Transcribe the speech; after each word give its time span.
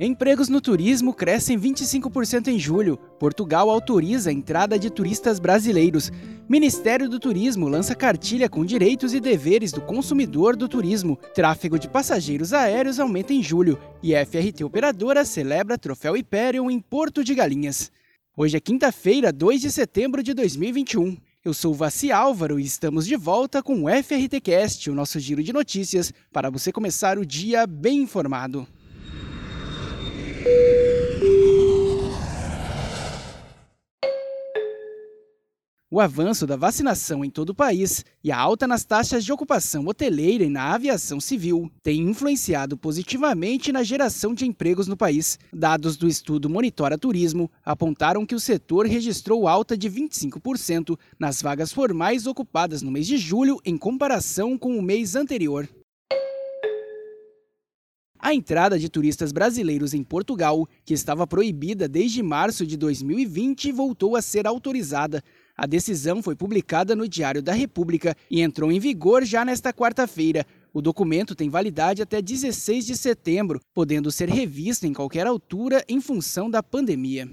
Empregos 0.00 0.48
no 0.48 0.60
turismo 0.60 1.12
crescem 1.12 1.58
25% 1.58 2.46
em 2.46 2.58
julho. 2.58 2.96
Portugal 3.18 3.68
autoriza 3.68 4.30
a 4.30 4.32
entrada 4.32 4.78
de 4.78 4.90
turistas 4.90 5.40
brasileiros. 5.40 6.12
Ministério 6.48 7.08
do 7.08 7.18
Turismo 7.18 7.66
lança 7.66 7.96
cartilha 7.96 8.48
com 8.48 8.64
direitos 8.64 9.12
e 9.12 9.18
deveres 9.18 9.72
do 9.72 9.80
consumidor 9.80 10.54
do 10.54 10.68
turismo. 10.68 11.18
Tráfego 11.34 11.76
de 11.76 11.88
passageiros 11.88 12.52
aéreos 12.52 13.00
aumenta 13.00 13.32
em 13.32 13.42
julho. 13.42 13.76
E 14.00 14.14
FRT 14.14 14.62
Operadora 14.62 15.24
celebra 15.24 15.76
troféu 15.76 16.14
Hyperion 16.14 16.70
em 16.70 16.78
Porto 16.78 17.24
de 17.24 17.34
Galinhas. 17.34 17.90
Hoje 18.36 18.56
é 18.56 18.60
quinta-feira, 18.60 19.32
2 19.32 19.60
de 19.60 19.72
setembro 19.72 20.22
de 20.22 20.32
2021. 20.32 21.16
Eu 21.44 21.52
sou 21.52 21.74
Vassi 21.74 22.12
Álvaro 22.12 22.60
e 22.60 22.64
estamos 22.64 23.04
de 23.04 23.16
volta 23.16 23.60
com 23.64 23.82
o 23.82 23.88
FRTcast, 23.88 24.90
o 24.90 24.94
nosso 24.94 25.18
giro 25.18 25.42
de 25.42 25.52
notícias, 25.52 26.12
para 26.32 26.50
você 26.50 26.70
começar 26.70 27.18
o 27.18 27.26
dia 27.26 27.66
bem 27.66 27.98
informado. 28.02 28.64
O 35.90 36.00
avanço 36.00 36.46
da 36.46 36.54
vacinação 36.54 37.24
em 37.24 37.30
todo 37.30 37.50
o 37.50 37.54
país 37.54 38.04
e 38.22 38.30
a 38.30 38.38
alta 38.38 38.68
nas 38.68 38.84
taxas 38.84 39.24
de 39.24 39.32
ocupação 39.32 39.84
hoteleira 39.86 40.44
e 40.44 40.48
na 40.48 40.74
aviação 40.74 41.18
civil 41.18 41.68
têm 41.82 42.02
influenciado 42.02 42.76
positivamente 42.76 43.72
na 43.72 43.82
geração 43.82 44.32
de 44.32 44.46
empregos 44.46 44.86
no 44.86 44.96
país. 44.96 45.40
Dados 45.52 45.96
do 45.96 46.06
estudo 46.06 46.48
Monitora 46.48 46.96
Turismo 46.96 47.50
apontaram 47.64 48.24
que 48.24 48.34
o 48.34 48.40
setor 48.40 48.86
registrou 48.86 49.48
alta 49.48 49.76
de 49.76 49.90
25% 49.90 50.96
nas 51.18 51.42
vagas 51.42 51.72
formais 51.72 52.28
ocupadas 52.28 52.80
no 52.80 52.92
mês 52.92 53.06
de 53.06 53.16
julho 53.16 53.58
em 53.64 53.76
comparação 53.76 54.56
com 54.56 54.78
o 54.78 54.82
mês 54.82 55.16
anterior. 55.16 55.68
A 58.28 58.34
entrada 58.34 58.78
de 58.78 58.90
turistas 58.90 59.32
brasileiros 59.32 59.94
em 59.94 60.04
Portugal, 60.04 60.68
que 60.84 60.92
estava 60.92 61.26
proibida 61.26 61.88
desde 61.88 62.22
março 62.22 62.66
de 62.66 62.76
2020, 62.76 63.72
voltou 63.72 64.16
a 64.16 64.20
ser 64.20 64.46
autorizada. 64.46 65.24
A 65.56 65.64
decisão 65.64 66.22
foi 66.22 66.36
publicada 66.36 66.94
no 66.94 67.08
Diário 67.08 67.42
da 67.42 67.54
República 67.54 68.14
e 68.30 68.42
entrou 68.42 68.70
em 68.70 68.78
vigor 68.78 69.24
já 69.24 69.46
nesta 69.46 69.72
quarta-feira. 69.72 70.44
O 70.74 70.82
documento 70.82 71.34
tem 71.34 71.48
validade 71.48 72.02
até 72.02 72.20
16 72.20 72.84
de 72.84 72.98
setembro, 72.98 73.62
podendo 73.72 74.12
ser 74.12 74.28
revisto 74.28 74.86
em 74.86 74.92
qualquer 74.92 75.26
altura 75.26 75.82
em 75.88 75.98
função 75.98 76.50
da 76.50 76.62
pandemia. 76.62 77.26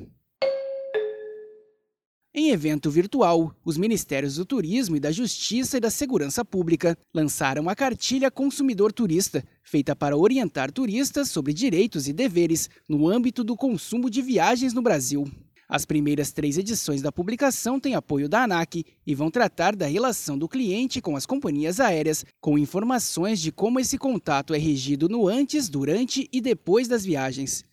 Em 2.37 2.49
evento 2.49 2.91
virtual, 2.91 3.55
os 3.63 3.77
Ministérios 3.77 4.35
do 4.35 4.45
Turismo 4.45 4.97
e 4.97 4.99
da 4.99 5.09
Justiça 5.09 5.77
e 5.77 5.79
da 5.79 5.89
Segurança 5.89 6.43
Pública 6.43 6.97
lançaram 7.13 7.69
a 7.69 7.75
cartilha 7.75 8.29
Consumidor 8.29 8.91
Turista, 8.91 9.41
feita 9.63 9.95
para 9.95 10.17
orientar 10.17 10.69
turistas 10.69 11.31
sobre 11.31 11.53
direitos 11.53 12.09
e 12.09 12.13
deveres 12.13 12.69
no 12.89 13.07
âmbito 13.07 13.41
do 13.41 13.55
consumo 13.55 14.09
de 14.09 14.21
viagens 14.21 14.73
no 14.73 14.81
Brasil. 14.81 15.25
As 15.69 15.85
primeiras 15.85 16.33
três 16.33 16.57
edições 16.57 17.01
da 17.01 17.09
publicação 17.09 17.79
têm 17.79 17.95
apoio 17.95 18.27
da 18.27 18.43
ANAC 18.43 18.83
e 19.07 19.15
vão 19.15 19.31
tratar 19.31 19.73
da 19.73 19.85
relação 19.85 20.37
do 20.37 20.49
cliente 20.49 20.99
com 20.99 21.15
as 21.15 21.25
companhias 21.25 21.79
aéreas, 21.79 22.25
com 22.41 22.57
informações 22.57 23.39
de 23.39 23.49
como 23.49 23.79
esse 23.79 23.97
contato 23.97 24.53
é 24.53 24.57
regido 24.57 25.07
no 25.07 25.25
antes, 25.29 25.69
durante 25.69 26.27
e 26.33 26.41
depois 26.41 26.89
das 26.89 27.05
viagens. 27.05 27.63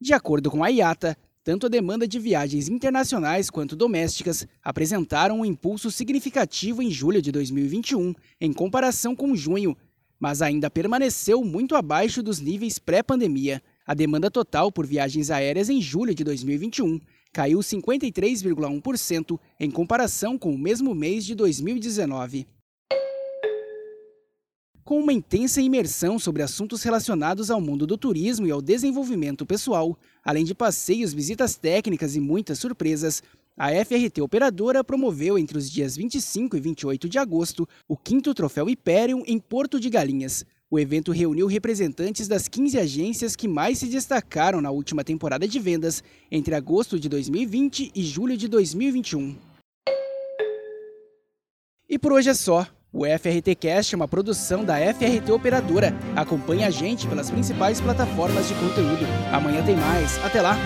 De 0.00 0.14
acordo 0.14 0.50
com 0.50 0.64
a 0.64 0.68
IATA, 0.68 1.14
tanto 1.44 1.66
a 1.66 1.68
demanda 1.68 2.06
de 2.06 2.18
viagens 2.18 2.68
internacionais 2.68 3.50
quanto 3.50 3.74
domésticas 3.74 4.46
apresentaram 4.62 5.40
um 5.40 5.44
impulso 5.44 5.90
significativo 5.90 6.82
em 6.82 6.90
julho 6.90 7.20
de 7.20 7.32
2021, 7.32 8.14
em 8.40 8.52
comparação 8.52 9.16
com 9.16 9.34
junho, 9.34 9.76
mas 10.20 10.40
ainda 10.40 10.70
permaneceu 10.70 11.42
muito 11.44 11.74
abaixo 11.74 12.22
dos 12.22 12.38
níveis 12.38 12.78
pré-pandemia. 12.78 13.60
A 13.84 13.92
demanda 13.92 14.30
total 14.30 14.70
por 14.70 14.86
viagens 14.86 15.30
aéreas 15.30 15.68
em 15.68 15.80
julho 15.80 16.14
de 16.14 16.22
2021 16.22 17.00
caiu 17.32 17.58
53,1% 17.58 19.40
em 19.58 19.70
comparação 19.70 20.38
com 20.38 20.54
o 20.54 20.58
mesmo 20.58 20.94
mês 20.94 21.24
de 21.24 21.34
2019. 21.34 22.46
Com 24.84 24.98
uma 24.98 25.12
intensa 25.12 25.60
imersão 25.60 26.18
sobre 26.18 26.42
assuntos 26.42 26.82
relacionados 26.82 27.50
ao 27.50 27.60
mundo 27.60 27.86
do 27.86 27.96
turismo 27.96 28.46
e 28.46 28.50
ao 28.50 28.60
desenvolvimento 28.60 29.46
pessoal, 29.46 29.96
além 30.24 30.44
de 30.44 30.54
passeios, 30.54 31.14
visitas 31.14 31.54
técnicas 31.54 32.16
e 32.16 32.20
muitas 32.20 32.58
surpresas, 32.58 33.22
a 33.56 33.68
FRT 33.84 34.20
Operadora 34.20 34.82
promoveu 34.82 35.38
entre 35.38 35.56
os 35.56 35.70
dias 35.70 35.96
25 35.96 36.56
e 36.56 36.60
28 36.60 37.08
de 37.08 37.18
agosto 37.18 37.68
o 37.86 37.96
quinto 37.96 38.34
Troféu 38.34 38.66
Hyperion 38.68 39.22
em 39.26 39.38
Porto 39.38 39.78
de 39.78 39.88
Galinhas, 39.88 40.44
o 40.72 40.78
evento 40.78 41.12
reuniu 41.12 41.46
representantes 41.46 42.26
das 42.26 42.48
15 42.48 42.78
agências 42.78 43.36
que 43.36 43.46
mais 43.46 43.76
se 43.76 43.88
destacaram 43.88 44.58
na 44.62 44.70
última 44.70 45.04
temporada 45.04 45.46
de 45.46 45.58
vendas, 45.58 46.02
entre 46.30 46.54
agosto 46.54 46.98
de 46.98 47.10
2020 47.10 47.92
e 47.94 48.02
julho 48.02 48.38
de 48.38 48.48
2021. 48.48 49.36
E 51.86 51.98
por 51.98 52.12
hoje 52.12 52.30
é 52.30 52.34
só. 52.34 52.66
O 52.94 53.06
FRT 53.06 53.54
Cast 53.54 53.94
é 53.94 53.96
uma 53.96 54.06
produção 54.06 54.62
da 54.62 54.74
FRT 54.76 55.32
Operadora. 55.32 55.94
Acompanhe 56.14 56.62
a 56.62 56.68
gente 56.68 57.06
pelas 57.06 57.30
principais 57.30 57.80
plataformas 57.80 58.46
de 58.46 58.54
conteúdo. 58.54 59.06
Amanhã 59.32 59.64
tem 59.64 59.76
mais. 59.76 60.22
Até 60.22 60.42
lá! 60.42 60.56